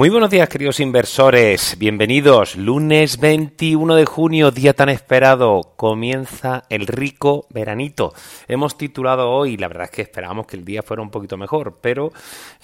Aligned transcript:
Muy 0.00 0.08
buenos 0.08 0.30
días, 0.30 0.48
queridos 0.48 0.80
inversores. 0.80 1.76
Bienvenidos. 1.78 2.56
Lunes 2.56 3.20
21 3.20 3.96
de 3.96 4.06
junio, 4.06 4.50
día 4.50 4.72
tan 4.72 4.88
esperado. 4.88 5.74
Comienza 5.76 6.62
el 6.70 6.86
rico 6.86 7.46
veranito. 7.50 8.14
Hemos 8.48 8.78
titulado 8.78 9.28
hoy, 9.28 9.58
la 9.58 9.68
verdad 9.68 9.84
es 9.84 9.90
que 9.90 10.00
esperábamos 10.00 10.46
que 10.46 10.56
el 10.56 10.64
día 10.64 10.82
fuera 10.82 11.02
un 11.02 11.10
poquito 11.10 11.36
mejor, 11.36 11.80
pero 11.82 12.14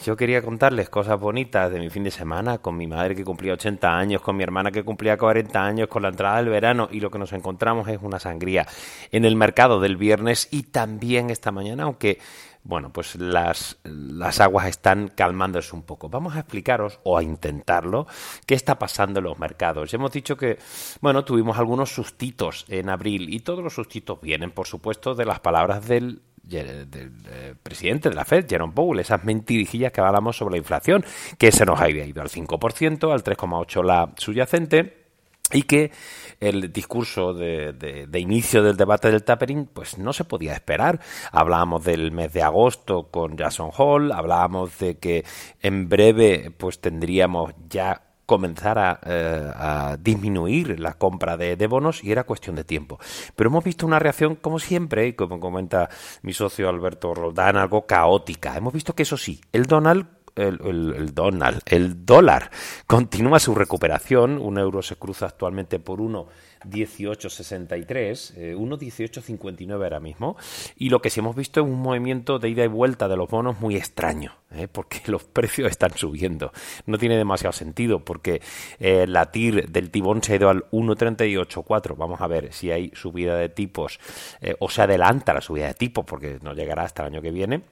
yo 0.02 0.16
quería 0.16 0.40
contarles 0.40 0.88
cosas 0.88 1.20
bonitas 1.20 1.70
de 1.70 1.78
mi 1.78 1.90
fin 1.90 2.04
de 2.04 2.10
semana, 2.10 2.56
con 2.56 2.74
mi 2.74 2.86
madre 2.86 3.14
que 3.14 3.22
cumplía 3.22 3.52
80 3.52 3.86
años, 3.86 4.22
con 4.22 4.34
mi 4.34 4.42
hermana 4.42 4.70
que 4.70 4.82
cumplía 4.82 5.18
40 5.18 5.62
años, 5.62 5.88
con 5.88 6.04
la 6.04 6.08
entrada 6.08 6.38
del 6.38 6.48
verano, 6.48 6.88
y 6.90 7.00
lo 7.00 7.10
que 7.10 7.18
nos 7.18 7.34
encontramos 7.34 7.86
es 7.88 7.98
una 8.00 8.18
sangría 8.18 8.66
en 9.12 9.26
el 9.26 9.36
mercado 9.36 9.78
del 9.78 9.98
viernes 9.98 10.48
y 10.50 10.62
también 10.62 11.28
esta 11.28 11.52
mañana, 11.52 11.82
aunque 11.82 12.18
bueno, 12.66 12.92
pues 12.92 13.16
las, 13.16 13.78
las, 13.84 14.40
aguas 14.40 14.66
están 14.66 15.08
calmándose 15.08 15.74
un 15.74 15.82
poco. 15.82 16.08
Vamos 16.08 16.34
a 16.34 16.40
explicaros, 16.40 16.98
o 17.04 17.16
a 17.16 17.22
intentarlo, 17.22 18.06
qué 18.44 18.54
está 18.54 18.78
pasando 18.78 19.20
en 19.20 19.24
los 19.24 19.38
mercados. 19.38 19.94
Hemos 19.94 20.12
dicho 20.12 20.36
que, 20.36 20.58
bueno, 21.00 21.24
tuvimos 21.24 21.58
algunos 21.58 21.94
sustitos 21.94 22.64
en 22.68 22.90
abril 22.90 23.32
y 23.32 23.40
todos 23.40 23.62
los 23.62 23.74
sustitos 23.74 24.20
vienen, 24.20 24.50
por 24.50 24.66
supuesto, 24.66 25.14
de 25.14 25.24
las 25.24 25.40
palabras 25.40 25.86
del 25.86 26.22
del, 26.42 26.88
eh, 27.28 27.54
presidente 27.60 28.08
de 28.08 28.14
la 28.14 28.24
Fed, 28.24 28.46
Jerome 28.48 28.72
Powell, 28.72 29.00
esas 29.00 29.24
mentirijillas 29.24 29.90
que 29.90 30.00
hablamos 30.00 30.36
sobre 30.36 30.52
la 30.52 30.58
inflación, 30.58 31.04
que 31.38 31.50
se 31.50 31.66
nos 31.66 31.80
había 31.80 32.04
ido 32.04 32.22
al 32.22 32.28
5%, 32.28 33.12
al 33.12 33.24
3,8% 33.24 33.82
la 33.82 34.12
subyacente, 34.16 35.05
y 35.52 35.62
que 35.62 35.92
el 36.40 36.72
discurso 36.72 37.32
de, 37.32 38.08
inicio 38.14 38.62
del 38.62 38.76
debate 38.76 39.10
del 39.10 39.24
tapering 39.24 39.66
pues 39.66 39.98
no 39.98 40.12
se 40.12 40.24
podía 40.24 40.52
esperar. 40.52 41.00
Hablábamos 41.32 41.84
del 41.84 42.12
mes 42.12 42.32
de 42.32 42.42
agosto 42.42 43.08
con 43.10 43.36
Jason 43.36 43.70
Hall, 43.76 44.12
hablábamos 44.12 44.78
de 44.78 44.98
que 44.98 45.24
en 45.60 45.88
breve 45.88 46.52
pues 46.56 46.80
tendríamos 46.80 47.52
ya 47.68 48.02
comenzar 48.26 48.76
a, 48.78 48.98
eh, 49.06 49.52
a, 49.54 49.96
disminuir 50.00 50.80
la 50.80 50.94
compra 50.94 51.36
de, 51.36 51.54
de, 51.56 51.66
bonos 51.68 52.02
y 52.02 52.10
era 52.10 52.24
cuestión 52.24 52.56
de 52.56 52.64
tiempo. 52.64 52.98
Pero 53.36 53.50
hemos 53.50 53.62
visto 53.62 53.86
una 53.86 54.00
reacción, 54.00 54.34
como 54.34 54.58
siempre, 54.58 55.06
y 55.06 55.12
como 55.12 55.38
comenta 55.38 55.88
mi 56.22 56.32
socio 56.32 56.68
Alberto 56.68 57.14
Roldán, 57.14 57.56
algo 57.56 57.86
caótica. 57.86 58.56
Hemos 58.56 58.72
visto 58.72 58.94
que 58.96 59.04
eso 59.04 59.16
sí, 59.16 59.40
el 59.52 59.66
Donald 59.66 60.15
el, 60.36 60.94
el, 60.96 61.14
Donald, 61.14 61.62
el 61.66 62.04
dólar 62.04 62.50
continúa 62.86 63.40
su 63.40 63.54
recuperación. 63.54 64.38
Un 64.38 64.58
euro 64.58 64.82
se 64.82 64.96
cruza 64.96 65.24
actualmente 65.26 65.78
por 65.78 66.00
1,1863, 66.00 68.32
eh, 68.36 68.54
1,1859 68.56 69.72
ahora 69.72 70.00
mismo. 70.00 70.36
Y 70.76 70.90
lo 70.90 71.00
que 71.00 71.08
sí 71.10 71.20
hemos 71.20 71.34
visto 71.34 71.60
es 71.60 71.66
un 71.66 71.80
movimiento 71.80 72.38
de 72.38 72.50
ida 72.50 72.64
y 72.64 72.68
vuelta 72.68 73.08
de 73.08 73.16
los 73.16 73.28
bonos 73.28 73.60
muy 73.60 73.76
extraño, 73.76 74.32
eh, 74.50 74.68
porque 74.70 75.00
los 75.06 75.24
precios 75.24 75.70
están 75.70 75.96
subiendo. 75.96 76.52
No 76.84 76.98
tiene 76.98 77.16
demasiado 77.16 77.52
sentido, 77.52 78.04
porque 78.04 78.42
eh, 78.78 79.06
la 79.08 79.32
TIR 79.32 79.70
del 79.70 79.90
tibón 79.90 80.22
se 80.22 80.34
ha 80.34 80.36
ido 80.36 80.50
al 80.50 80.66
1,384. 80.70 81.96
Vamos 81.96 82.20
a 82.20 82.26
ver 82.26 82.52
si 82.52 82.70
hay 82.70 82.92
subida 82.94 83.36
de 83.36 83.48
tipos 83.48 83.98
eh, 84.40 84.54
o 84.60 84.68
se 84.68 84.82
adelanta 84.82 85.32
la 85.32 85.40
subida 85.40 85.66
de 85.66 85.74
tipos, 85.74 86.04
porque 86.04 86.38
no 86.42 86.52
llegará 86.52 86.82
hasta 86.82 87.02
el 87.02 87.14
año 87.14 87.22
que 87.22 87.30
viene 87.30 87.62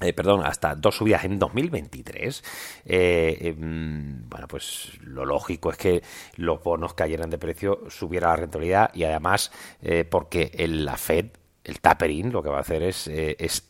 eh, 0.00 0.12
perdón, 0.12 0.44
hasta 0.44 0.74
dos 0.74 0.96
subidas 0.96 1.24
en 1.24 1.38
2023, 1.38 2.44
eh, 2.86 3.38
em, 3.40 4.28
bueno, 4.28 4.48
pues 4.48 4.92
lo 5.02 5.24
lógico 5.24 5.70
es 5.70 5.76
que 5.76 6.02
los 6.36 6.62
bonos 6.62 6.94
cayeran 6.94 7.30
de 7.30 7.38
precio, 7.38 7.84
subiera 7.88 8.28
la 8.28 8.36
rentabilidad 8.36 8.90
y 8.94 9.04
además 9.04 9.52
eh, 9.82 10.04
porque 10.04 10.52
el, 10.54 10.84
la 10.84 10.96
Fed, 10.96 11.26
el 11.64 11.80
tapering, 11.80 12.32
lo 12.32 12.42
que 12.42 12.48
va 12.48 12.58
a 12.58 12.60
hacer 12.60 12.82
es, 12.82 13.06
es 13.08 13.69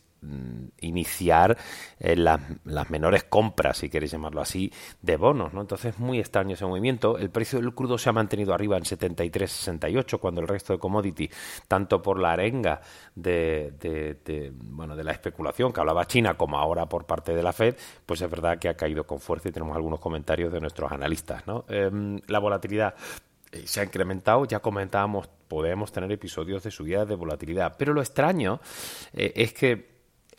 iniciar 0.81 1.57
eh, 1.99 2.15
las, 2.15 2.39
menores 2.89 3.23
compras, 3.23 3.77
si 3.77 3.89
queréis 3.89 4.11
llamarlo 4.11 4.41
así, 4.41 4.71
de 5.01 5.17
bonos, 5.17 5.53
¿no? 5.53 5.61
Entonces, 5.61 5.97
muy 5.97 6.19
extraño 6.19 6.53
ese 6.53 6.65
movimiento. 6.65 7.17
El 7.17 7.29
precio 7.29 7.59
del 7.59 7.73
crudo 7.73 7.97
se 7.97 8.09
ha 8.09 8.13
mantenido 8.13 8.53
arriba 8.53 8.77
en 8.77 8.83
73-68, 8.83 10.19
cuando 10.19 10.41
el 10.41 10.47
resto 10.47 10.73
de 10.73 10.79
commodity, 10.79 11.29
tanto 11.67 12.01
por 12.01 12.19
la 12.19 12.33
arenga 12.33 12.81
de, 13.15 13.73
de, 13.79 14.51
bueno, 14.55 14.95
de 14.95 15.03
la 15.03 15.11
especulación 15.11 15.73
que 15.73 15.79
hablaba 15.79 16.05
China, 16.05 16.35
como 16.35 16.57
ahora 16.57 16.87
por 16.87 17.05
parte 17.05 17.33
de 17.33 17.41
la 17.41 17.53
Fed, 17.53 17.75
pues 18.05 18.21
es 18.21 18.29
verdad 18.29 18.59
que 18.59 18.69
ha 18.69 18.75
caído 18.75 19.05
con 19.05 19.19
fuerza 19.19 19.49
y 19.49 19.51
tenemos 19.51 19.75
algunos 19.75 19.99
comentarios 19.99 20.53
de 20.53 20.59
nuestros 20.59 20.91
analistas. 20.91 21.43
Em, 21.67 22.19
la 22.27 22.39
volatilidad 22.39 22.93
eh, 23.51 23.63
se 23.65 23.81
ha 23.81 23.83
incrementado, 23.83 24.45
ya 24.45 24.59
comentábamos, 24.59 25.27
podemos 25.47 25.91
tener 25.91 26.11
episodios 26.11 26.63
de 26.63 26.71
subida 26.71 27.05
de 27.05 27.15
volatilidad, 27.15 27.75
pero 27.77 27.93
lo 27.93 28.01
extraño 28.01 28.61
eh, 29.13 29.33
es 29.35 29.53
que 29.53 29.90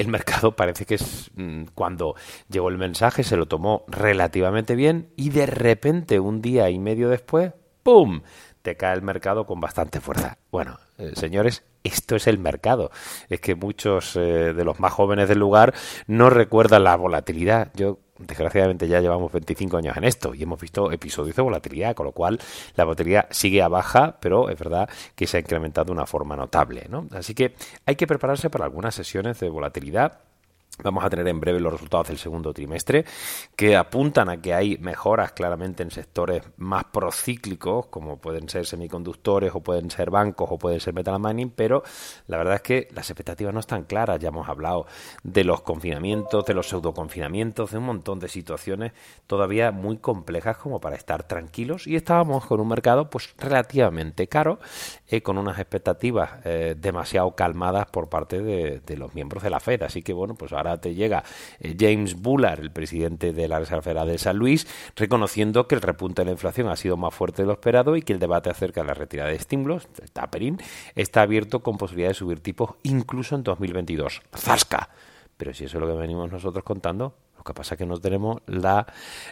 el 0.03 0.09
mercado 0.09 0.55
parece 0.57 0.85
que 0.85 0.97
es 0.97 1.31
mm, 1.35 1.65
cuando 1.75 2.15
llegó 2.49 2.69
el 2.69 2.79
mensaje 2.79 3.25
se 3.25 3.37
lo 3.37 3.47
tomó 3.47 3.85
relativamente 3.89 4.75
bien 4.75 5.09
y 5.17 5.31
de 5.31 5.47
repente 5.47 6.21
un 6.21 6.43
día 6.43 6.69
y 6.71 6.79
medio 6.79 7.09
después, 7.09 7.53
¡pum! 7.83 8.23
te 8.63 8.77
cae 8.77 8.95
el 8.95 9.03
mercado 9.03 9.45
con 9.45 9.61
bastante 9.61 10.01
fuerza. 10.01 10.39
Bueno, 10.51 10.79
eh, 10.99 11.13
señores, 11.15 11.65
esto 11.83 12.17
es 12.17 12.27
el 12.27 12.39
mercado. 12.39 12.91
Es 13.29 13.41
que 13.41 13.55
muchos 13.55 14.17
eh, 14.17 14.53
de 14.55 14.65
los 14.65 14.79
más 14.81 14.93
jóvenes 14.93 15.29
del 15.29 15.41
lugar 15.41 15.75
no 16.07 16.31
recuerdan 16.31 16.85
la 16.85 16.97
volatilidad. 16.97 17.71
Yo, 17.75 17.99
desgraciadamente, 18.27 18.89
ya 18.89 19.01
llevamos 19.01 19.33
25 19.33 19.77
años 19.77 19.97
en 19.97 20.05
esto 20.05 20.35
y 20.35 20.43
hemos 20.43 20.61
visto 20.61 20.91
episodios 20.91 21.37
de 21.37 21.43
volatilidad, 21.43 21.95
con 21.95 22.07
lo 22.07 22.13
cual 22.13 22.39
la 22.77 22.85
volatilidad 22.85 23.27
sigue 23.31 23.63
a 23.63 23.69
baja, 23.69 24.19
pero 24.21 24.49
es 24.49 24.59
verdad 24.59 24.89
que 25.15 25.27
se 25.27 25.37
ha 25.37 25.41
incrementado 25.41 25.87
de 25.87 25.93
una 25.93 26.07
forma 26.07 26.37
notable. 26.37 26.87
¿no? 26.89 27.07
Así 27.13 27.35
que 27.35 27.55
hay 27.87 27.97
que 27.97 28.07
prepararse 28.07 28.51
para 28.51 28.65
algunas 28.65 28.95
sesiones 28.95 29.39
de 29.41 29.49
volatilidad 29.49 30.21
Vamos 30.79 31.05
a 31.05 31.11
tener 31.11 31.29
en 31.29 31.39
breve 31.39 31.61
los 31.61 31.75
resultados 31.75 32.09
del 32.09 32.17
segundo 32.17 32.55
trimestre, 32.55 33.05
que 33.55 33.77
apuntan 33.77 34.31
a 34.31 34.41
que 34.41 34.55
hay 34.55 34.79
mejoras 34.79 35.33
claramente 35.33 35.83
en 35.83 35.91
sectores 35.91 36.43
más 36.57 36.85
procíclicos, 36.85 37.87
como 37.87 38.17
pueden 38.17 38.49
ser 38.49 38.65
semiconductores, 38.65 39.55
o 39.55 39.61
pueden 39.61 39.91
ser 39.91 40.11
bancos, 40.11 40.49
o 40.51 40.59
pueden 40.59 40.81
ser 40.81 40.95
metal 40.95 41.21
mining, 41.21 41.51
pero 41.51 41.83
la 42.27 42.39
verdad 42.39 42.55
es 42.55 42.63
que 42.63 42.89
las 42.95 43.11
expectativas 43.11 43.53
no 43.53 43.61
están 43.61 43.85
claras. 43.85 44.19
Ya 44.19 44.29
hemos 44.29 44.49
hablado 44.49 44.87
de 45.23 45.45
los 45.45 45.61
confinamientos, 45.61 46.47
de 46.47 46.55
los 46.55 46.69
pseudoconfinamientos, 46.69 47.71
de 47.71 47.79
un 47.79 47.85
montón 47.85 48.19
de 48.19 48.29
situaciones 48.29 48.93
todavía 49.27 49.73
muy 49.73 49.99
complejas 49.99 50.57
como 50.57 50.81
para 50.81 50.97
estar 50.97 51.23
tranquilos. 51.25 51.87
Y 51.87 51.97
estábamos 51.97 52.47
con 52.47 52.61
un 52.61 52.69
mercado 52.69 53.11
pues 53.11 53.35
relativamente 53.37 54.27
caro, 54.27 54.59
eh, 55.07 55.23
con 55.23 55.37
unas 55.37 55.59
expectativas 55.59 56.31
eh, 56.45 56.75
demasiado 56.79 57.37
calmadas 57.37 57.87
por 57.87 58.09
parte 58.09 58.41
de, 58.41 58.81
de 58.81 58.97
los 58.97 59.15
miembros 59.15 59.43
de 59.43 59.51
la 59.51 59.61
Fed. 59.61 59.83
Así 59.83 60.03
que 60.03 60.15
bueno, 60.15 60.35
pues 60.35 60.51
te 60.81 60.95
llega 60.95 61.25
eh, 61.61 61.77
James 61.79 62.15
Bullard, 62.21 62.61
el 62.61 62.71
presidente 62.71 63.33
de 63.33 63.49
la 63.49 63.59
Reserva 63.59 63.83
Federal 63.83 64.09
de 64.09 64.19
San 64.19 64.37
Luis, 64.37 64.67
reconociendo 64.97 65.67
que 65.67 65.75
el 65.75 65.81
repunte 65.81 66.23
de 66.23 66.27
la 66.27 66.33
inflación 66.33 66.69
ha 66.69 66.77
sido 66.77 66.97
más 66.97 67.15
fuerte 67.15 67.43
de 67.43 67.47
lo 67.47 67.53
esperado 67.53 67.97
y 67.97 68.03
que 68.03 68.13
el 68.13 68.19
debate 68.19 68.51
acerca 68.51 68.83
de 68.83 68.87
la 68.89 68.95
retirada 68.95 69.31
de 69.31 69.37
estímulos, 69.37 69.89
el 70.01 70.11
tapering, 70.11 70.59
está 70.95 71.23
abierto 71.23 71.61
con 71.61 71.79
posibilidad 71.79 72.11
de 72.11 72.15
subir 72.15 72.41
tipos 72.41 72.71
incluso 72.83 73.35
en 73.35 73.43
2022. 73.43 74.23
¡Zasca! 74.37 74.91
Pero 75.37 75.53
si 75.55 75.65
eso 75.65 75.79
es 75.79 75.81
lo 75.81 75.89
que 75.89 76.01
venimos 76.01 76.31
nosotros 76.31 76.63
contando, 76.65 77.15
lo 77.37 77.45
que 77.45 77.55
pasa 77.55 77.75
es 77.75 77.79
que 77.79 77.87
no 77.87 77.99
tenemos 77.99 78.41
la 78.47 78.87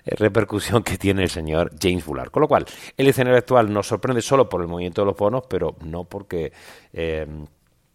eh, 0.04 0.16
repercusión 0.16 0.82
que 0.82 0.98
tiene 0.98 1.22
el 1.22 1.30
señor 1.30 1.70
James 1.80 2.04
Bullard. 2.04 2.30
Con 2.30 2.40
lo 2.40 2.48
cual, 2.48 2.66
el 2.96 3.06
escenario 3.06 3.38
actual 3.38 3.72
nos 3.72 3.86
sorprende 3.86 4.20
solo 4.20 4.48
por 4.48 4.62
el 4.62 4.66
movimiento 4.66 5.02
de 5.02 5.06
los 5.06 5.16
bonos, 5.16 5.44
pero 5.48 5.76
no 5.82 6.04
porque... 6.04 6.52
Eh, 6.92 7.26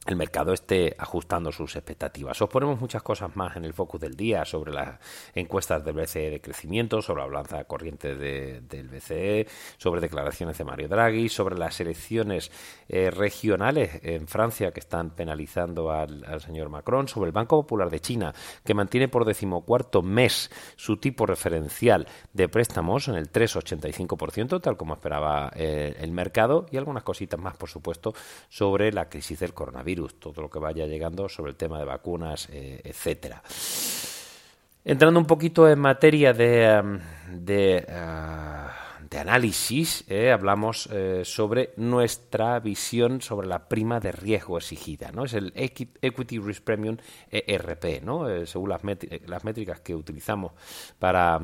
el 0.06 0.16
mercado 0.16 0.54
esté 0.54 0.96
ajustando 1.00 1.52
sus 1.52 1.76
expectativas. 1.76 2.40
Os 2.40 2.50
ponemos 2.50 2.80
muchas 2.80 3.02
cosas 3.02 3.36
más 3.36 3.56
en 3.58 3.66
el 3.66 3.74
focus 3.74 4.02
del 4.02 4.16
día 4.16 4.46
sobre 4.46 4.72
las 4.72 5.00
encuestas 5.34 5.84
del 5.84 5.96
BCE 5.96 6.30
de 6.30 6.42
crecimiento, 6.42 7.02
sobre 7.02 7.22
la 7.22 7.28
balanza 7.28 7.64
corriente 7.64 8.16
del 8.16 8.88
BCE, 8.88 9.48
sobre 9.78 10.02
declaraciones 10.02 10.58
de 10.58 10.64
Mario 10.64 10.88
Draghi, 10.90 11.28
sobre 11.30 11.58
las 11.58 11.80
elecciones 11.80 12.52
eh, 12.88 13.10
regionales 13.10 14.00
en 14.04 14.28
Francia 14.28 14.72
que 14.72 14.80
están 14.80 15.10
penalizando 15.10 15.92
al, 15.92 16.40
señor 16.40 16.70
Macron, 16.70 17.08
sobre 17.08 17.30
el 17.30 17.34
Banco 17.34 17.62
Popular 17.62 17.90
de 17.90 18.00
China 18.00 18.34
que 18.64 18.76
mantiene 18.76 19.08
por 19.08 19.26
decimocuarto 19.26 20.04
mes 20.04 20.52
su 20.76 20.98
tipo 20.98 21.26
referencial 21.26 22.08
de 22.32 22.48
préstamos 22.48 23.08
en 23.08 23.16
el 23.16 23.32
3,85%, 23.32 24.62
tal 24.62 24.78
como 24.78 24.94
esperaba 24.94 25.52
eh, 25.56 25.96
el 26.00 26.12
mercado, 26.12 26.68
y 26.72 26.78
algunas 26.78 27.04
cositas 27.04 27.40
más, 27.40 27.58
por 27.58 27.70
supuesto, 27.70 28.14
sobre 28.50 28.92
la 28.92 29.10
crisis 29.10 29.40
del 29.40 29.54
coronavirus 29.54 29.95
todo 29.96 30.42
lo 30.42 30.50
que 30.50 30.60
vaya 30.60 30.86
llegando 30.86 31.28
sobre 31.30 31.52
el 31.52 31.58
tema 31.58 31.80
de 31.80 31.86
vacunas, 31.86 32.50
eh, 32.52 32.82
etcétera. 32.84 33.42
Entrando 34.84 35.20
un 35.20 35.26
poquito 35.26 35.68
en 35.68 35.80
materia 35.80 36.34
de, 36.34 36.64
em, 36.66 37.00
ah, 37.90 38.72
de 39.10 39.18
análisis, 39.18 40.04
eh, 40.08 40.32
hablamos 40.32 40.88
eh, 40.92 41.22
sobre 41.24 41.74
nuestra 41.78 42.60
visión 42.60 43.22
sobre 43.22 43.48
la 43.48 43.68
prima 43.68 44.00
de 44.00 44.12
riesgo 44.12 44.58
exigida, 44.58 45.12
¿no? 45.12 45.26
Es 45.26 45.34
el 45.34 45.54
Equity 45.56 46.40
Risk 46.40 46.64
Premium 46.64 46.98
ERP, 47.32 48.02
¿no? 48.04 48.46
según 48.46 48.70
las, 48.70 48.82
las 49.26 49.44
métricas 49.44 49.80
que 49.80 49.96
utilizamos 49.96 50.52
para 51.00 51.40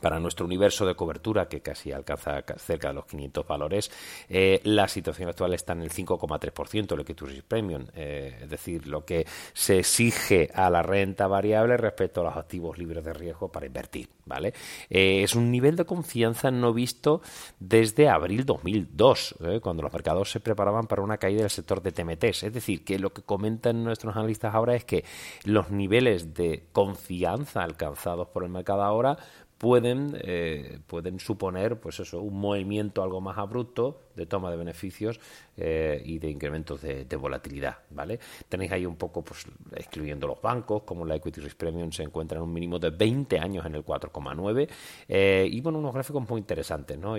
para 0.00 0.20
nuestro 0.20 0.44
universo 0.44 0.86
de 0.86 0.94
cobertura, 0.94 1.48
que 1.48 1.60
casi 1.60 1.92
alcanza 1.92 2.44
cerca 2.58 2.88
de 2.88 2.94
los 2.94 3.06
500 3.06 3.46
valores, 3.46 3.90
eh, 4.28 4.60
la 4.64 4.86
situación 4.86 5.28
actual 5.28 5.54
está 5.54 5.72
en 5.72 5.82
el 5.82 5.90
5,3%, 5.90 6.94
lo 6.94 7.04
que 7.04 7.14
tú 7.14 7.26
premium, 7.46 7.86
eh, 7.94 8.40
es 8.42 8.50
decir, 8.50 8.86
lo 8.86 9.04
que 9.04 9.26
se 9.52 9.78
exige 9.78 10.50
a 10.54 10.70
la 10.70 10.82
renta 10.82 11.26
variable 11.26 11.76
respecto 11.76 12.20
a 12.20 12.24
los 12.24 12.36
activos 12.36 12.78
libres 12.78 13.04
de 13.04 13.12
riesgo 13.12 13.50
para 13.50 13.66
invertir, 13.66 14.08
¿vale? 14.24 14.52
Eh, 14.90 15.22
es 15.22 15.34
un 15.34 15.50
nivel 15.50 15.76
de 15.76 15.84
confianza 15.84 16.50
no 16.50 16.72
visto 16.72 17.22
desde 17.58 18.08
abril 18.08 18.44
2002, 18.44 19.36
cuando 19.62 19.82
los 19.82 19.92
mercados 19.92 20.30
se 20.30 20.40
preparaban 20.40 20.86
para 20.86 21.02
una 21.02 21.18
caída 21.18 21.40
del 21.40 21.50
sector 21.50 21.82
de 21.82 21.92
TMTs, 21.92 22.44
es 22.44 22.52
decir, 22.52 22.84
que 22.84 22.98
lo 22.98 23.12
que 23.12 23.22
comentan 23.22 23.84
nuestros 23.84 24.16
analistas 24.16 24.54
ahora 24.54 24.74
es 24.74 24.84
que 24.84 25.04
los 25.44 25.70
niveles 25.70 26.34
de 26.34 26.66
confianza 26.72 27.62
alcanzados 27.62 28.28
por 28.28 28.44
el 28.44 28.50
mercado 28.50 28.82
ahora 28.82 29.18
pueden, 29.58 30.16
eh, 30.22 30.78
pueden 30.86 31.18
suponer 31.18 31.78
pues 31.80 31.98
eso, 32.00 32.22
un 32.22 32.40
movimiento 32.40 33.02
algo 33.02 33.20
más 33.20 33.36
abrupto 33.36 34.02
de 34.14 34.26
toma 34.26 34.50
de 34.50 34.56
beneficios 34.56 35.20
eh, 35.56 36.00
y 36.04 36.18
de 36.18 36.30
incrementos 36.30 36.80
de, 36.80 37.16
volatilidad. 37.16 37.78
¿vale? 37.90 38.18
Tenéis 38.48 38.72
ahí 38.72 38.86
un 38.86 38.96
poco 38.96 39.22
pues, 39.22 39.44
excluyendo 39.74 40.28
los 40.28 40.40
bancos, 40.40 40.82
como 40.84 41.04
la 41.04 41.16
Equity 41.16 41.40
Risk 41.40 41.56
Premium 41.56 41.90
se 41.90 42.04
encuentra 42.04 42.38
en 42.38 42.44
un 42.44 42.52
mínimo 42.52 42.78
de 42.78 42.90
20 42.90 43.38
años 43.38 43.66
en 43.66 43.74
el 43.74 43.84
4,9 43.84 44.68
eh, 45.08 45.48
y 45.50 45.60
bueno, 45.60 45.80
unos 45.80 45.92
gráficos 45.92 46.28
muy 46.28 46.38
interesantes 46.38 46.96
¿no? 46.96 47.16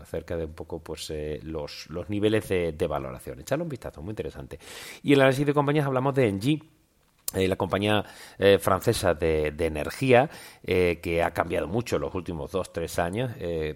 acerca 0.00 0.36
de 0.36 0.46
un 0.46 0.54
poco 0.54 0.78
pues, 0.78 1.12
los, 1.42 1.88
los 1.90 2.08
niveles 2.08 2.48
de, 2.48 2.72
de 2.72 2.86
valoración. 2.86 3.40
Echarle 3.40 3.64
un 3.64 3.68
vistazo, 3.68 4.02
muy 4.02 4.12
interesante. 4.12 4.58
Y 5.02 5.08
en 5.08 5.14
el 5.14 5.20
análisis 5.22 5.46
de 5.46 5.54
compañías 5.54 5.86
hablamos 5.86 6.14
de 6.14 6.28
Engie 6.28 6.62
eh, 7.34 7.48
la 7.48 7.56
compañía 7.56 8.04
eh, 8.38 8.58
francesa 8.58 9.14
de, 9.14 9.54
energía, 9.58 10.28
eh, 10.64 11.00
que 11.02 11.22
ha 11.22 11.32
cambiado 11.32 11.66
mucho 11.66 11.96
en 11.96 12.02
los 12.02 12.14
últimos 12.14 12.52
dos, 12.52 12.72
tres 12.72 12.98
años, 12.98 13.30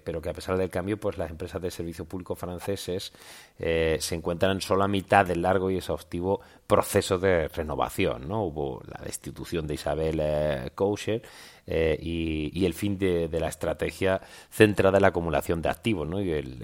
pero 0.05 0.21
que 0.21 0.29
a 0.29 0.33
pesar 0.33 0.57
del 0.57 0.71
cambio, 0.71 0.99
pues 0.99 1.19
las 1.19 1.31
empresas 1.31 1.61
de 1.63 1.71
servicio 1.71 2.05
público 2.05 2.35
franceses 2.35 3.13
se 3.59 4.15
encuentran 4.15 4.61
solo 4.61 4.85
a 4.85 4.89
mitad 4.89 5.25
del 5.27 5.43
largo 5.43 5.71
y 5.71 5.77
exhaustivo 5.77 6.41
proceso 6.67 7.19
de 7.19 7.49
renovación. 7.49 8.29
¿no? 8.29 8.45
Hubo 8.45 8.83
la 8.87 9.05
destitución 9.05 9.67
de 9.67 9.75
Isabel 9.75 10.73
Koucher 10.75 11.23
eh, 11.67 11.99
y, 12.01 12.65
el 12.65 12.75
fin 12.75 12.97
de, 12.97 13.29
la 13.29 13.49
estrategia 13.49 14.21
centrada 14.51 14.99
en 14.99 15.03
la 15.03 15.09
acumulación 15.09 15.61
de 15.61 15.69
activos. 15.69 16.09
¿no? 16.09 16.21
Y 16.21 16.31
el, 16.31 16.57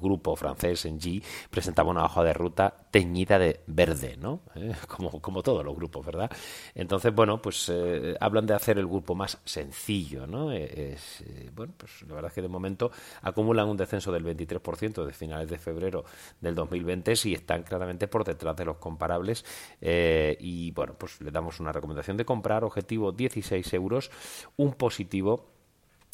grupo 0.00 0.36
francés 0.36 0.84
Engie 0.84 1.20
presentaba 1.50 1.90
una 1.90 2.04
hoja 2.04 2.22
de 2.22 2.32
ruta 2.32 2.72
teñida 2.88 3.36
de 3.36 3.62
verde, 3.66 4.16
¿no? 4.16 4.42
Eh, 4.54 4.72
como, 4.86 5.20
como 5.20 5.42
todos 5.42 5.64
los 5.64 5.74
grupos, 5.74 6.06
¿verdad? 6.06 6.30
Entonces, 6.72 7.12
bueno, 7.12 7.42
pues 7.42 7.68
eh, 7.68 8.14
hablan 8.20 8.46
de 8.46 8.54
hacer 8.54 8.78
el 8.78 8.86
grupo 8.86 9.16
más 9.16 9.38
sencillo. 9.44 10.24
¿no? 10.28 10.52
Es, 10.52 11.24
bueno, 11.52 11.72
pues 11.76 12.02
la 12.02 12.14
verdad 12.14 12.28
es 12.28 12.34
que 12.36 12.42
de 12.42 12.48
momento 12.48 12.92
acumulan 13.22 13.68
un 13.68 13.76
descenso 13.76 14.12
del 14.12 14.24
23% 14.24 15.04
de 15.04 15.12
finales 15.12 15.50
de 15.50 15.58
febrero 15.58 16.04
del 16.40 16.54
2020 16.54 17.14
y 17.24 17.34
están 17.34 17.64
claramente 17.64 18.06
por 18.06 18.24
detrás 18.24 18.54
de 18.56 18.66
los 18.66 18.76
comparables. 18.88 19.44
y 19.80 20.70
bueno, 20.72 20.94
pues 20.98 21.20
le 21.20 21.30
damos 21.30 21.60
una 21.60 21.72
recomendación 21.72 22.16
de 22.16 22.24
comprar 22.24 22.64
objetivo 22.64 23.12
16 23.12 23.72
euros 23.74 24.10
un 24.56 24.72
positivo 24.72 25.57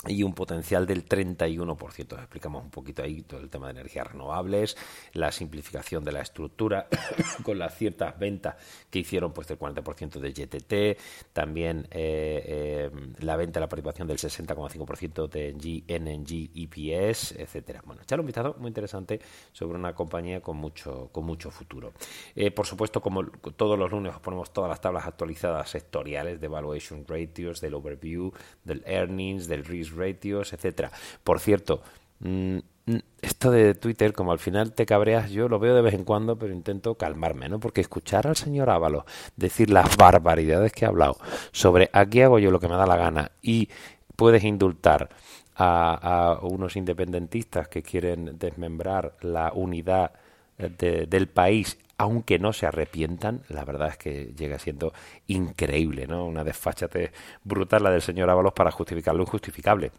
y 0.07 0.23
un 0.23 0.35
potencial 0.35 0.87
del 0.87 1.09
31%. 1.09 2.19
Explicamos 2.19 2.65
un 2.65 2.71
poquito 2.71 3.03
ahí 3.03 3.23
todo 3.23 3.41
el 3.41 3.51
tema 3.51 3.67
de 3.67 3.81
energías 3.81 4.07
renovables, 4.13 4.77
la 5.13 5.33
simplificación 5.33 6.05
de 6.05 6.13
la 6.13 6.21
estructura 6.21 6.89
con 7.43 7.59
las 7.59 7.77
ciertas 7.77 8.19
ventas 8.19 8.57
que 8.91 9.01
hicieron 9.01 9.33
pues 9.33 9.49
del 9.49 9.59
40% 9.59 10.21
de 10.21 10.33
GTT, 10.33 11.33
también 11.33 11.87
eh, 11.91 12.43
eh, 12.47 12.91
la 13.21 13.37
venta, 13.37 13.61
la 13.61 13.69
participación 13.69 14.09
del 14.09 14.19
60,5% 14.19 15.29
de 15.29 15.53
NNG 15.55 16.51
EPS, 16.55 17.33
etcétera. 17.33 17.83
Bueno, 17.85 18.03
echar 18.03 18.21
un 18.21 18.27
vistazo 18.27 18.57
muy 18.59 18.69
interesante 18.69 19.21
sobre 19.53 19.79
una 19.79 19.95
compañía 19.95 20.41
con 20.41 20.57
mucho 20.57 21.09
con 21.13 21.25
mucho 21.25 21.51
futuro. 21.51 21.93
Eh, 22.35 22.51
por 22.51 22.67
supuesto, 22.67 23.01
como 23.01 23.25
todos 23.25 23.79
los 23.79 23.91
lunes 23.91 24.15
os 24.15 24.21
ponemos 24.21 24.53
todas 24.53 24.69
las 24.69 24.81
tablas 24.81 25.07
actualizadas 25.07 25.71
sectoriales 25.71 26.41
de 26.41 26.49
valuation 26.49 27.05
ratios, 27.07 27.61
del 27.61 27.75
overview, 27.75 28.33
del 28.65 28.83
earnings, 28.87 29.47
del 29.47 29.65
risk 29.65 29.94
ratios, 29.97 30.53
etcétera. 30.53 30.91
Por 31.23 31.41
cierto, 31.41 31.83
mm, 32.21 32.59
mm, 32.87 32.99
esto 33.23 33.51
de 33.51 33.75
Twitter, 33.75 34.13
como 34.13 34.33
al 34.33 34.39
final 34.39 34.73
te 34.73 34.87
cabreas, 34.87 35.31
yo 35.31 35.49
lo 35.49 35.59
veo 35.59 35.75
de 35.75 35.83
vez 35.83 35.95
en 35.95 36.05
cuando, 36.05 36.37
pero 36.37 36.53
intento 36.53 36.95
calmarme, 36.97 37.49
¿no? 37.49 37.61
Porque 37.61 37.81
escuchar 37.81 38.27
al 38.27 38.37
señor 38.37 38.71
Ábalos 38.71 39.05
decir 39.37 39.71
las 39.71 39.97
barbaridades 39.97 40.73
que 40.73 40.85
ha 40.85 40.89
hablado 40.89 41.17
sobre 41.53 41.91
aquí 41.93 42.23
hago 42.23 42.39
yo 42.39 42.51
lo 42.51 42.61
que 42.61 42.69
me 42.69 42.77
da 42.77 42.87
la 42.87 42.97
gana 42.97 43.33
y 43.43 43.69
puedes 44.17 44.45
indultar 44.45 45.09
a, 45.57 46.39
unos 46.43 46.77
independentistas 46.77 47.69
que 47.69 47.83
quieren 47.83 48.39
desmembrar 48.39 49.15
la 49.21 49.53
unidad 49.55 50.13
del 50.59 51.29
país 51.29 51.79
aunque 52.05 52.39
no 52.39 52.53
se 52.53 52.67
arrepientan, 52.67 53.43
la 53.49 53.65
verdad 53.65 53.89
es 53.89 53.97
que 53.97 54.35
llega 54.37 54.59
siendo 54.59 54.93
increíble, 55.27 56.07
¿no? 56.07 56.27
Una 56.27 56.45
desfachate 56.45 57.13
brutal 57.43 57.83
la 57.83 57.91
del 57.91 58.03
señor 58.03 58.29
Ábalos 58.29 58.53
para 58.53 58.71
justificar 58.71 59.15
lo 59.15 59.23
injustificable. 59.23 59.91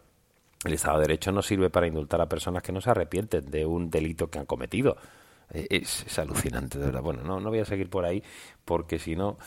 El 0.64 0.74
Estado 0.74 1.00
de 1.00 1.08
Derecho 1.08 1.32
no 1.32 1.42
sirve 1.42 1.72
para 1.72 1.88
indultar 1.88 2.22
a 2.22 2.30
personas 2.30 2.62
que 2.62 2.72
no 2.72 2.80
se 2.80 2.92
arrepienten 2.92 3.50
de 3.50 3.66
un 3.66 3.90
delito 3.90 4.30
que 4.30 4.38
han 4.38 4.46
cometido. 4.46 4.98
E, 5.52 5.68
es, 5.70 6.20
alucinante, 6.20 6.78
de 6.78 6.86
verdad. 6.86 7.02
Bueno, 7.02 7.24
no, 7.24 7.40
no 7.40 7.50
voy 7.50 7.60
a 7.60 7.66
seguir 7.66 7.90
por 7.90 8.06
ahí 8.06 8.22
porque 8.64 9.00
si 9.00 9.16
no 9.16 9.40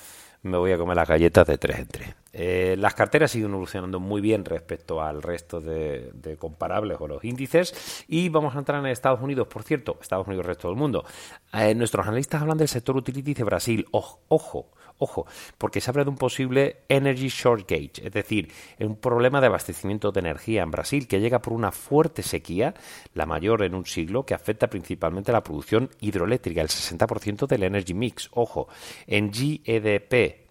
me 0.42 0.56
voy 0.58 0.72
a 0.72 0.78
comer 0.78 0.96
las 0.96 1.08
galletas 1.08 1.46
de 1.46 1.58
3 1.58 1.78
en 1.78 1.86
3. 1.86 2.14
Eh, 2.32 2.76
las 2.78 2.94
carteras 2.94 3.30
siguen 3.30 3.50
evolucionando 3.50 3.98
muy 3.98 4.20
bien 4.20 4.44
respecto 4.44 5.02
al 5.02 5.22
resto 5.22 5.60
de, 5.60 6.36
comparables 6.38 6.98
o 7.00 7.08
los 7.08 7.24
índices 7.24 8.04
y 8.06 8.28
vamos 8.28 8.54
a 8.54 8.58
entrar 8.58 8.78
en 8.80 8.86
Estados 8.86 9.20
Unidos, 9.20 9.48
por 9.48 9.64
cierto, 9.64 9.98
Estados 10.00 10.26
Unidos 10.26 10.46
resto 10.46 10.68
del 10.68 10.76
mundo. 10.76 11.04
Eh, 11.52 11.74
nuestros 11.74 12.06
analistas 12.06 12.42
hablan 12.42 12.58
del 12.58 12.68
sector 12.68 12.96
utilities 12.96 13.38
de 13.38 13.44
Brasil. 13.44 13.86
ojo, 13.90 14.70
ojo, 14.98 15.26
porque 15.56 15.80
se 15.80 15.90
habla 15.90 16.04
de 16.04 16.10
un 16.10 16.16
posible 16.16 16.78
energy 16.88 17.28
shortage, 17.28 17.92
es 18.02 18.12
decir, 18.12 18.52
un 18.80 18.96
problema 18.96 19.40
de 19.40 19.46
abastecimiento 19.46 20.12
de 20.12 20.20
energía 20.20 20.62
en 20.62 20.70
Brasil 20.70 21.06
que 21.06 21.20
llega 21.20 21.40
por 21.40 21.52
una 21.52 21.72
fuerte 21.72 22.22
sequía, 22.22 22.74
la 23.14 23.26
mayor 23.26 23.62
en 23.62 23.74
un 23.74 23.86
siglo, 23.86 24.24
que 24.24 24.34
afecta 24.34 24.68
principalmente 24.68 25.30
a 25.30 25.34
la 25.34 25.42
producción 25.42 25.90
hidroeléctrica, 26.00 26.60
el 26.60 26.68
60% 26.68 27.46
del 27.46 27.62
energy 27.62 27.94
mix. 27.94 28.28
Ojo, 28.32 28.68
en 29.06 29.32
GEDP, 29.32 30.47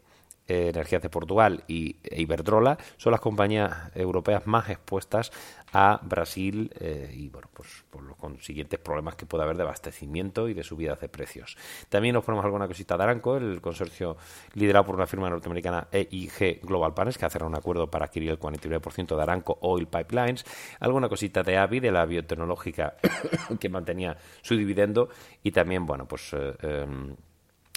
eh, 0.47 0.69
Energías 0.69 1.01
de 1.01 1.09
Portugal 1.09 1.63
y 1.67 1.97
e 2.03 2.21
Iberdrola 2.21 2.77
son 2.97 3.11
las 3.11 3.21
compañías 3.21 3.91
europeas 3.95 4.47
más 4.47 4.69
expuestas 4.69 5.31
a 5.73 5.99
Brasil 6.01 6.71
eh, 6.79 7.11
y 7.13 7.29
bueno, 7.29 7.49
pues 7.53 7.83
por 7.89 8.01
los 8.01 8.15
consiguientes 8.15 8.79
problemas 8.79 9.15
que 9.15 9.25
puede 9.25 9.43
haber 9.43 9.57
de 9.57 9.63
abastecimiento 9.63 10.47
y 10.47 10.53
de 10.53 10.63
subidas 10.63 10.99
de 10.99 11.09
precios. 11.09 11.57
También 11.89 12.15
nos 12.15 12.23
ponemos 12.23 12.45
alguna 12.45 12.67
cosita 12.67 12.95
de 12.97 13.03
Aranco, 13.03 13.37
el 13.37 13.61
consorcio 13.61 14.17
liderado 14.53 14.85
por 14.85 14.95
una 14.95 15.07
firma 15.07 15.29
norteamericana 15.29 15.87
EIG 15.91 16.61
Global 16.61 16.93
Partners, 16.93 17.17
que 17.17 17.25
ha 17.25 17.29
cerrado 17.29 17.49
un 17.49 17.57
acuerdo 17.57 17.89
para 17.89 18.05
adquirir 18.05 18.31
el 18.31 18.39
49% 18.39 19.15
de 19.15 19.21
Aranco 19.21 19.57
Oil 19.61 19.87
Pipelines, 19.87 20.45
alguna 20.79 21.09
cosita 21.09 21.43
de 21.43 21.57
AVI, 21.57 21.79
de 21.79 21.91
la 21.91 22.05
biotecnológica 22.05 22.95
que 23.59 23.69
mantenía 23.69 24.17
su 24.41 24.55
dividendo 24.55 25.09
y 25.43 25.51
también, 25.51 25.85
bueno, 25.85 26.07
pues 26.07 26.33
eh, 26.33 26.55
em, 26.61 27.15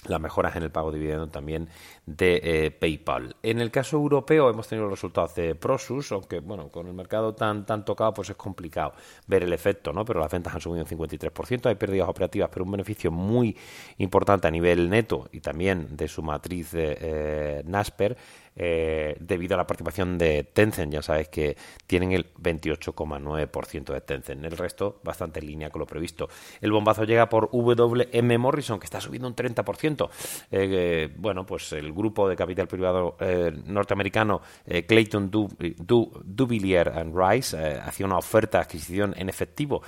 las 0.06 0.20
mejoras 0.20 0.56
en 0.56 0.62
el 0.62 0.70
pago 0.70 0.90
de 0.90 0.98
dividendo 0.98 1.28
también 1.28 1.68
de 2.06 2.40
eh, 2.42 2.70
PayPal. 2.70 3.36
En 3.42 3.60
el 3.60 3.70
caso 3.70 3.96
europeo 3.96 4.48
hemos 4.48 4.68
tenido 4.68 4.88
los 4.88 4.98
resultados 4.98 5.34
de 5.34 5.54
Prosus, 5.54 6.12
aunque 6.12 6.40
bueno, 6.40 6.70
con 6.70 6.86
el 6.86 6.94
mercado 6.94 7.34
tan 7.34 7.66
tan 7.66 7.84
tocado 7.84 8.14
pues 8.14 8.30
es 8.30 8.36
complicado 8.36 8.94
ver 9.26 9.42
el 9.42 9.52
efecto, 9.52 9.92
¿no? 9.92 10.04
Pero 10.04 10.20
las 10.20 10.30
ventas 10.30 10.54
han 10.54 10.60
subido 10.60 10.84
un 10.84 10.90
53%, 10.90 11.66
hay 11.66 11.74
pérdidas 11.74 12.08
operativas, 12.08 12.48
pero 12.52 12.64
un 12.64 12.72
beneficio 12.72 13.10
muy 13.10 13.56
importante 13.98 14.48
a 14.48 14.50
nivel 14.50 14.88
neto 14.88 15.28
y 15.32 15.40
también 15.40 15.96
de 15.96 16.08
su 16.08 16.22
matriz 16.22 16.70
eh, 16.72 17.62
Nasper 17.66 18.16
eh, 18.62 19.16
debido 19.18 19.54
a 19.54 19.56
la 19.56 19.66
participación 19.66 20.18
de 20.18 20.44
Tencent. 20.44 20.92
Ya 20.92 21.00
sabes 21.00 21.28
que 21.28 21.56
tienen 21.86 22.12
el 22.12 22.30
28,9% 22.34 23.94
de 23.94 24.00
Tencent. 24.02 24.44
El 24.44 24.54
resto 24.54 25.00
bastante 25.02 25.40
en 25.40 25.46
línea 25.46 25.70
con 25.70 25.80
lo 25.80 25.86
previsto. 25.86 26.28
El 26.60 26.70
bombazo 26.70 27.04
llega 27.04 27.26
por 27.30 27.48
WM 27.50 28.36
Morrison, 28.36 28.78
que 28.78 28.84
está 28.84 29.00
subiendo 29.00 29.28
un 29.28 29.34
30%. 29.34 30.10
Eh, 30.50 31.08
bueno, 31.16 31.46
pues 31.46 31.72
el 31.72 31.90
grupo 31.94 32.28
de 32.28 32.36
capital 32.36 32.68
privado 32.68 33.16
eh, 33.18 33.50
norteamericano 33.64 34.42
Clayton 34.86 35.30
Dubilier 35.30 36.90
and 36.90 37.16
Rice 37.16 37.56
hacía 37.56 38.04
una 38.04 38.18
oferta 38.18 38.58
de 38.58 38.64
adquisición 38.64 39.14
en 39.16 39.30
efectivo 39.30 39.82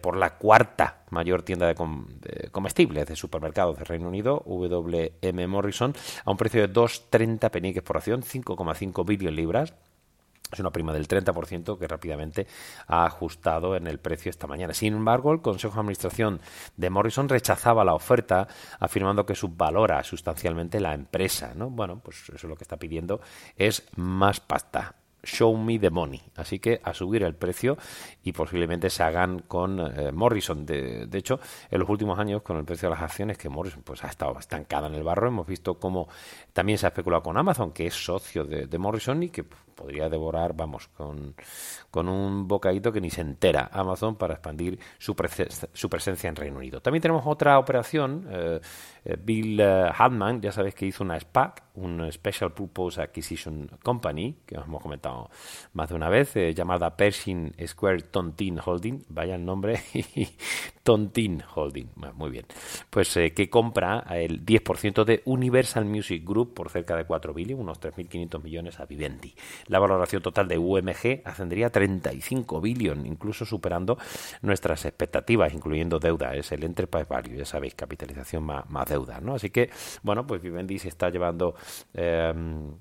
por 0.00 0.16
la 0.16 0.36
cuarta 0.36 1.00
mayor 1.10 1.42
tienda 1.42 1.66
de, 1.66 1.74
comestibles 2.50 3.06
de 3.06 3.16
supermercados 3.16 3.78
de 3.78 3.84
Reino 3.84 4.08
Unido, 4.08 4.42
WM 4.46 5.46
Morrison, 5.46 5.94
a 6.24 6.30
un 6.30 6.36
precio 6.36 6.60
de 6.66 6.72
2,30 6.72 7.50
peniques 7.50 7.79
por 7.82 7.96
acción, 7.96 8.22
5,5 8.22 9.06
billones 9.06 9.34
libras. 9.34 9.74
Es 10.52 10.58
una 10.58 10.70
prima 10.70 10.92
del 10.92 11.06
30% 11.06 11.78
que 11.78 11.86
rápidamente 11.86 12.46
ha 12.88 13.04
ajustado 13.04 13.76
en 13.76 13.86
el 13.86 13.98
precio 13.98 14.30
esta 14.30 14.48
mañana. 14.48 14.74
Sin 14.74 14.94
embargo, 14.94 15.32
el 15.32 15.40
Consejo 15.40 15.74
de 15.74 15.80
Administración 15.80 16.40
de 16.76 16.90
Morrison 16.90 17.28
rechazaba 17.28 17.84
la 17.84 17.94
oferta, 17.94 18.48
afirmando 18.80 19.24
que 19.24 19.36
subvalora 19.36 20.02
sustancialmente 20.02 20.80
la 20.80 20.94
empresa. 20.94 21.52
¿no? 21.54 21.70
Bueno, 21.70 22.00
pues 22.00 22.30
eso 22.34 22.48
lo 22.48 22.56
que 22.56 22.64
está 22.64 22.78
pidiendo 22.78 23.20
es 23.56 23.86
más 23.94 24.40
pasta 24.40 24.96
show 25.22 25.56
me 25.56 25.78
the 25.78 25.90
money. 25.90 26.20
Así 26.36 26.58
que 26.58 26.80
a 26.82 26.94
subir 26.94 27.22
el 27.22 27.34
precio 27.34 27.76
y 28.22 28.32
posiblemente 28.32 28.90
se 28.90 29.02
hagan 29.02 29.40
con 29.40 29.80
eh, 29.80 30.12
Morrison. 30.12 30.64
De, 30.66 31.08
hecho, 31.12 31.40
en 31.70 31.80
los 31.80 31.88
últimos 31.88 32.18
años, 32.18 32.42
con 32.42 32.56
el 32.56 32.64
precio 32.64 32.88
de 32.88 32.94
las 32.94 33.02
acciones, 33.02 33.38
que 33.38 33.48
Morrison 33.48 33.82
pues, 33.82 34.04
ha 34.04 34.08
estado 34.08 34.38
estancada 34.38 34.86
en 34.88 34.94
el 34.94 35.02
barro, 35.02 35.28
hemos 35.28 35.46
visto 35.46 35.78
cómo 35.78 36.08
también 36.52 36.78
se 36.78 36.86
ha 36.86 36.88
especulado 36.88 37.22
con 37.22 37.36
Amazon, 37.36 37.72
que 37.72 37.86
es 37.86 37.94
socio 37.94 38.44
de, 38.44 38.78
Morrison 38.78 39.22
y 39.22 39.28
que 39.28 39.44
podría 39.44 40.08
devorar, 40.08 40.54
vamos, 40.54 40.88
con, 40.88 42.08
un 42.08 42.48
bocadito 42.48 42.92
que 42.92 43.00
ni 43.00 43.10
se 43.10 43.20
entera 43.20 43.70
Amazon 43.72 44.16
para 44.16 44.34
expandir 44.34 44.78
su, 44.98 45.14
su 45.72 45.90
presencia 45.90 46.28
en 46.28 46.36
Reino 46.36 46.58
Unido. 46.58 46.80
También 46.80 47.02
tenemos 47.02 47.24
otra 47.26 47.58
operación, 47.58 48.26
eh, 48.30 48.60
eh, 49.04 49.16
Bill 49.18 49.60
uh, 49.60 50.40
ya 50.40 50.52
sabéis 50.52 50.74
que 50.74 50.86
hizo 50.86 51.02
una 51.02 51.18
SPAC, 51.18 51.62
un 51.74 52.10
Special 52.12 52.52
Purpose 52.52 53.00
Acquisition 53.00 53.70
Company, 53.82 54.36
que 54.44 54.58
os 54.58 54.66
hemos 54.66 54.82
comentado 54.82 55.09
más 55.72 55.88
de 55.88 55.94
una 55.94 56.08
vez, 56.08 56.34
llamada 56.54 56.96
Pershing 56.96 57.54
Square 57.66 58.02
Tontin 58.02 58.58
Holding, 58.64 59.04
vaya 59.08 59.34
el 59.34 59.44
nombre, 59.44 59.80
Tontin 60.82 61.42
Holding, 61.54 61.88
muy 62.14 62.30
bien, 62.30 62.46
pues 62.88 63.14
que 63.34 63.50
compra 63.50 64.04
el 64.10 64.44
10% 64.44 65.04
de 65.04 65.22
Universal 65.24 65.84
Music 65.84 66.24
Group 66.24 66.54
por 66.54 66.70
cerca 66.70 66.96
de 66.96 67.04
4 67.04 67.34
billones, 67.34 67.60
unos 67.60 67.80
3.500 67.80 68.42
millones 68.42 68.80
a 68.80 68.86
Vivendi. 68.86 69.34
La 69.66 69.78
valoración 69.78 70.22
total 70.22 70.48
de 70.48 70.58
UMG 70.58 71.22
ascendería 71.24 71.66
a 71.66 71.70
35 71.70 72.60
billones, 72.60 73.06
incluso 73.06 73.44
superando 73.44 73.98
nuestras 74.42 74.84
expectativas, 74.84 75.52
incluyendo 75.52 75.98
deuda. 75.98 76.34
Es 76.34 76.52
el 76.52 76.64
Enterprise 76.64 77.06
Value, 77.08 77.36
ya 77.36 77.44
sabéis, 77.44 77.74
capitalización 77.74 78.44
más, 78.44 78.88
deuda. 78.88 79.20
¿no? 79.20 79.34
Así 79.34 79.50
que, 79.50 79.70
bueno, 80.02 80.26
pues 80.26 80.42
Vivendi 80.42 80.78
se 80.78 80.88
está 80.88 81.10
llevando. 81.10 81.54
Em, 81.94 82.72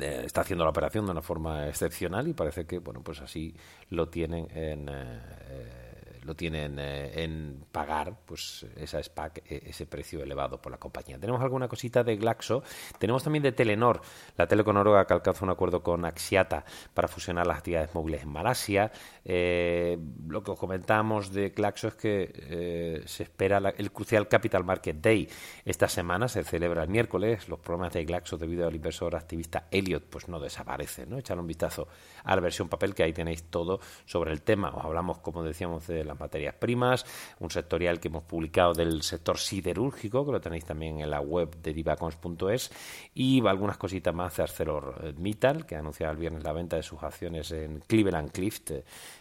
está 0.00 0.40
haciendo 0.40 0.64
la 0.64 0.70
operación 0.70 1.06
de 1.06 1.12
una 1.12 1.22
forma 1.22 1.68
excepcional 1.68 2.26
y 2.28 2.32
parece 2.32 2.66
que 2.66 2.78
bueno 2.78 3.02
pues 3.02 3.20
así 3.20 3.54
lo 3.90 4.08
tienen 4.08 4.48
en 4.50 4.88
eh, 4.88 5.85
lo 6.26 6.34
tienen 6.34 6.78
eh, 6.78 7.22
en 7.22 7.64
pagar 7.70 8.16
pues 8.24 8.66
esa 8.76 9.02
SPAC, 9.02 9.42
e, 9.46 9.70
ese 9.70 9.86
precio 9.86 10.22
elevado 10.22 10.60
por 10.60 10.72
la 10.72 10.78
compañía. 10.78 11.18
Tenemos 11.18 11.40
alguna 11.40 11.68
cosita 11.68 12.02
de 12.02 12.16
Glaxo, 12.16 12.62
tenemos 12.98 13.22
también 13.22 13.42
de 13.42 13.52
Telenor, 13.52 14.02
la 14.36 14.46
teleco 14.46 14.72
noruega 14.72 15.06
que 15.06 15.14
alcanza 15.14 15.44
un 15.44 15.50
acuerdo 15.50 15.82
con 15.82 16.04
Axiata 16.04 16.64
para 16.92 17.08
fusionar 17.08 17.46
las 17.46 17.58
actividades 17.58 17.94
móviles 17.94 18.22
en 18.22 18.28
Malasia. 18.28 18.90
Eh, 19.24 19.98
lo 20.28 20.42
que 20.42 20.50
os 20.50 20.58
comentamos 20.58 21.32
de 21.32 21.50
Glaxo 21.50 21.88
es 21.88 21.94
que 21.94 22.32
eh, 22.34 23.02
se 23.06 23.22
espera 23.22 23.58
el 23.76 23.92
crucial 23.92 24.28
Capital 24.28 24.64
Market 24.64 24.96
Day 24.96 25.28
esta 25.64 25.88
semana, 25.88 26.28
se 26.28 26.42
celebra 26.44 26.82
el 26.82 26.88
miércoles. 26.88 27.48
Los 27.48 27.60
problemas 27.60 27.92
de 27.92 28.04
Glaxo 28.04 28.36
debido 28.36 28.66
al 28.66 28.74
inversor 28.74 29.14
activista 29.14 29.68
Elliot 29.70 30.04
pues 30.04 30.28
no 30.28 30.40
desaparecen. 30.40 31.10
¿no? 31.10 31.18
Echar 31.18 31.38
un 31.38 31.46
vistazo 31.46 31.88
a 32.24 32.34
la 32.34 32.40
versión 32.40 32.68
papel 32.68 32.94
que 32.94 33.02
ahí 33.02 33.12
tenéis 33.12 33.44
todo 33.44 33.80
sobre 34.04 34.32
el 34.32 34.42
tema. 34.42 34.70
Os 34.70 34.84
hablamos, 34.84 35.18
como 35.18 35.42
decíamos, 35.42 35.86
de 35.86 36.04
la 36.04 36.15
materias 36.18 36.54
primas, 36.54 37.04
un 37.40 37.50
sectorial 37.50 38.00
que 38.00 38.08
hemos 38.08 38.24
publicado 38.24 38.72
del 38.72 39.02
sector 39.02 39.38
siderúrgico, 39.38 40.24
que 40.24 40.32
lo 40.32 40.40
tenéis 40.40 40.64
también 40.64 41.00
en 41.00 41.10
la 41.10 41.20
web 41.20 41.56
de 41.62 41.72
divacons.es, 41.72 42.70
y 43.14 43.46
algunas 43.46 43.76
cositas 43.76 44.14
más 44.14 44.36
de 44.36 44.42
ArcelorMittal, 44.42 45.66
que 45.66 45.76
ha 45.76 45.80
anunciado 45.80 46.12
el 46.12 46.18
viernes 46.18 46.44
la 46.44 46.52
venta 46.52 46.76
de 46.76 46.82
sus 46.82 47.02
acciones 47.02 47.50
en 47.52 47.80
Cleveland 47.80 48.30
Clift, 48.32 48.72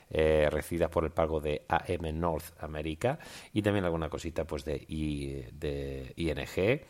eh, 0.09 0.47
recibidas 0.51 0.89
por 0.89 1.05
el 1.05 1.11
pago 1.11 1.39
de 1.39 1.65
AM 1.67 2.19
North 2.19 2.53
America, 2.59 3.19
y 3.53 3.61
también 3.61 3.85
alguna 3.85 4.09
cosita 4.09 4.45
pues 4.45 4.63
de, 4.65 4.85
de 5.51 6.13
ING 6.15 6.81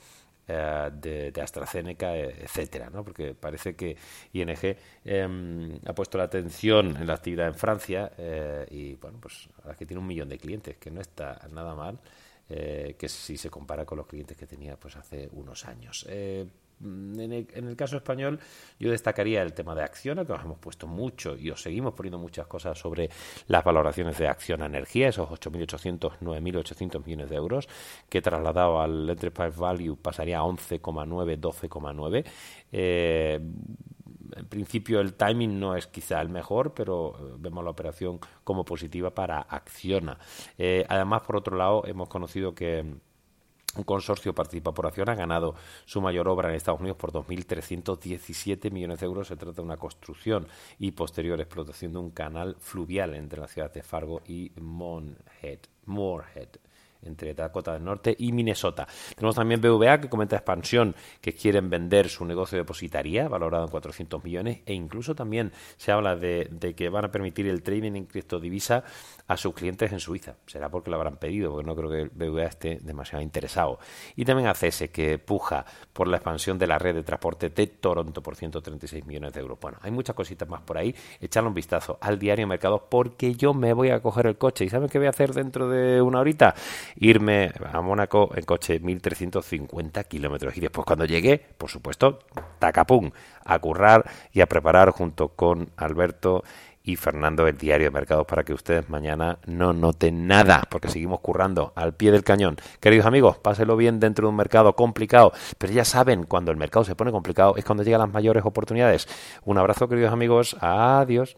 eh, 0.48 0.92
de, 0.94 1.42
AstraZeneca, 1.42 2.16
eh, 2.16 2.44
etcétera, 2.44 2.90
¿no? 2.92 3.04
Porque 3.04 3.34
parece 3.34 3.75
que 3.75 3.98
ING 4.34 4.78
em, 5.04 5.80
ha 5.86 5.94
puesto 5.94 6.18
la 6.20 6.25
atención 6.25 6.96
en 6.98 7.08
la 7.08 7.16
actividad 7.16 7.48
en 7.48 7.56
Francia 7.56 8.12
eh, 8.18 8.66
y, 8.70 8.94
bueno, 8.96 9.18
pues 9.20 9.50
ahora 9.64 9.75
que 9.75 9.86
tiene 9.86 10.00
un 10.00 10.08
millón 10.08 10.30
de 10.30 10.38
clientes, 10.38 10.78
que 10.78 10.92
no 10.92 11.02
está 11.02 11.48
nada 11.52 11.74
mal, 11.74 12.00
que 12.48 13.10
si 13.10 13.38
se 13.38 13.50
compara 13.50 13.86
con 13.86 13.98
los 13.98 14.06
clientes 14.06 14.38
que 14.38 14.46
tenía 14.46 14.78
pues 14.78 14.96
hace 14.96 15.28
unos 15.32 15.66
años. 15.66 16.06
Mm, 16.79 17.20
en 17.20 17.32
el, 17.67 17.75
caso 17.75 17.98
español, 17.98 18.39
yo 18.79 18.91
destacaría 18.91 19.41
el 19.41 19.53
tema 19.53 19.75
de 19.75 19.84
Acciona, 19.84 20.25
que 20.25 20.34
nos 20.34 20.44
hemos 20.44 20.60
puesto 20.60 20.88
mucho 20.88 21.38
y 21.38 21.50
os 21.50 21.62
seguimos 21.62 21.94
poniendo 21.94 22.20
muchas 22.20 22.48
cosas 22.48 22.77
sobre 22.77 23.10
las 23.48 23.63
valoraciones 23.63 24.17
de 24.17 24.27
Acciona 24.27 24.65
Energía, 24.65 25.10
esos 25.10 25.29
8.800, 25.29 26.20
9.800 26.20 27.05
millones 27.05 27.29
de 27.29 27.36
euros, 27.36 27.67
que 28.10 28.22
trasladado 28.22 28.82
al 28.82 29.10
Enterprise 29.10 29.60
Value 29.60 29.98
pasaría 29.98 30.39
a 30.39 30.44
11,9, 30.44 31.39
12,9. 31.39 32.25
Eh, 32.72 33.39
en 34.36 34.46
principio 34.48 35.00
el 35.00 35.13
timing 35.13 35.60
no 35.60 35.75
es 35.75 35.88
quizá 35.88 36.22
el 36.22 36.29
mejor, 36.29 36.74
pero 36.74 37.15
eh, 37.17 37.36
vemos 37.38 37.63
la 37.63 37.70
operación 37.70 38.20
como 38.44 38.65
positiva 38.65 39.12
para 39.12 39.39
Acciona. 39.41 40.17
Eh, 40.58 40.86
además, 40.89 41.22
por 41.22 41.38
otro 41.38 41.55
lado, 41.55 41.84
hemos 41.86 42.10
conocido 42.10 42.53
que 42.53 42.86
un 43.75 43.84
consorcio 43.84 44.34
participa 44.34 44.74
por 44.74 44.88
acción 44.88 45.10
ha 45.10 45.15
ganado 45.15 45.55
su 45.86 46.01
mayor 46.01 46.27
obra 46.27 46.50
en 46.50 46.55
Estados 46.55 46.79
Unidos 46.79 46.98
por 46.98 47.12
2.317 47.12 48.72
millones 48.72 49.00
de 49.00 49.05
euros. 49.05 49.27
Se 49.27 49.36
trata 49.36 49.55
de 49.55 49.62
una 49.62 49.77
construcción 49.77 50.48
y 50.79 50.91
posterior 50.91 51.39
explotación 51.39 51.94
de 51.94 52.00
un 52.00 52.12
canal 52.12 52.55
fluvial 52.60 53.15
entre 53.15 53.39
la 53.39 53.48
ciudad 53.48 53.72
de 53.74 53.84
Fargo 53.84 54.22
y 54.25 54.51
Morehead. 54.60 55.60
Entre 57.06 57.34
Dakota 57.34 57.74
del 57.74 57.84
Norte 57.84 58.16
y 58.18 58.32
Minnesota. 58.32 58.88
Tenemos 59.16 59.36
también 59.36 59.62
BVA 59.62 60.02
que 60.02 60.10
comenta 60.10 60.36
expansión, 60.36 60.96
que 61.22 61.34
quieren 61.34 61.70
vender 61.70 62.10
su 62.10 62.26
negocio 62.26 62.58
de 62.58 62.64
depositaría, 62.64 63.28
valorado 63.28 63.66
en 63.66 63.72
400 63.72 64.24
millones, 64.24 64.60
e 64.66 64.74
incluso 64.74 65.16
también 65.16 65.52
se 65.78 65.92
habla 65.92 66.16
de, 66.16 66.50
que 66.76 66.90
van 66.90 67.06
a 67.06 67.12
permitir 67.12 67.48
el 67.48 67.62
trading 67.62 67.96
en 67.96 68.06
criptodivisa 68.06 68.84
a 69.28 69.38
sus 69.38 69.54
clientes 69.54 69.92
en 69.92 70.00
Suiza. 70.00 70.36
Será 70.46 70.70
porque 70.70 70.90
lo 70.90 70.98
habrán 70.98 71.18
pedido, 71.18 71.52
porque 71.52 71.68
no 71.68 71.76
creo 71.76 71.90
que 71.90 72.10
BVA 72.14 72.46
esté 72.46 72.80
demasiado 72.82 73.24
interesado. 73.24 73.80
Y 74.16 74.26
también 74.26 74.48
ACS, 74.50 74.90
que 74.92 75.20
puja 75.20 75.66
por 75.94 76.08
la 76.08 76.18
expansión 76.18 76.58
de 76.58 76.68
la 76.68 76.78
red 76.78 76.96
de 76.96 77.04
transporte 77.04 77.50
de 77.50 77.68
Toronto 77.68 78.22
por 78.22 78.36
136 78.36 79.06
millones 79.06 79.34
de 79.34 79.40
euros. 79.42 79.60
Bueno, 79.60 79.78
hay 79.82 79.92
muchas 79.92 80.16
cositas 80.16 80.48
más 80.48 80.62
por 80.62 80.78
ahí. 80.78 80.96
Echarle 81.20 81.50
un 81.50 81.54
vistazo 81.54 81.98
al 82.02 82.20
diario 82.20 82.48
Mercado 82.48 82.88
porque 82.90 83.34
yo 83.36 83.54
me 83.54 83.74
voy 83.74 83.90
a 83.90 84.02
coger 84.02 84.28
el 84.28 84.38
coche. 84.38 84.66
¿Y 84.66 84.70
saben 84.70 84.90
qué 84.90 84.98
voy 84.98 85.08
a 85.08 85.12
hacer 85.12 85.34
dentro 85.34 85.70
de 85.70 86.02
una 86.02 86.20
horita? 86.20 86.56
Irme 86.96 87.52
a 87.72 87.82
Mónaco 87.82 88.32
en 88.36 88.46
coche 88.46 88.80
1350 88.80 90.04
kilómetros. 90.06 90.56
Y 90.58 90.62
después 90.62 90.86
cuando 90.86 91.06
llegue, 91.06 91.40
por 91.58 91.70
supuesto, 91.70 92.20
tacapum, 92.60 93.12
a 93.44 93.60
currar 93.60 94.10
y 94.32 94.42
a 94.42 94.48
preparar 94.48 94.92
junto 94.92 95.30
con 95.30 95.70
Alberto 95.78 96.44
y 96.86 96.96
Fernando 96.96 97.48
el 97.48 97.58
diario 97.58 97.88
de 97.88 97.92
mercados 97.92 98.25
para 98.28 98.44
que 98.44 98.54
ustedes 98.54 98.90
mañana 98.90 99.40
no 99.48 99.74
noten 99.74 100.28
nada, 100.28 100.64
porque 100.70 100.88
seguimos 100.88 101.20
currando 101.20 101.74
al 101.75 101.96
pie 101.96 102.12
del 102.12 102.24
cañón. 102.24 102.58
Queridos 102.80 103.08
amigos, 103.08 103.40
páselo 103.40 103.75
bien 103.75 104.00
dentro 104.00 104.28
de 104.28 104.30
un 104.30 104.36
mercado 104.36 104.75
complicado, 104.75 105.34
pero 105.58 105.74
ya 105.74 105.84
saben, 105.84 106.25
cuando 106.25 106.52
el 106.52 106.58
mercado 106.58 106.86
se 106.86 106.96
pone 106.96 107.12
complicado 107.12 107.56
es 107.58 107.66
cuando 107.66 107.84
llegan 107.84 108.02
las 108.02 108.14
mayores 108.14 108.46
oportunidades. 108.46 109.08
Un 109.44 109.58
abrazo, 109.58 109.90
queridos 109.90 110.14
amigos. 110.14 110.56
Adiós. 110.62 111.38